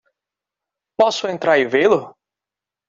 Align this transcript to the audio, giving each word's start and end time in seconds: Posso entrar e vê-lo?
Posso 0.97 1.27
entrar 1.27 1.59
e 1.59 1.65
vê-lo? 1.67 2.15